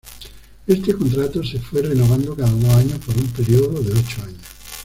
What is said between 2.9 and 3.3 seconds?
por un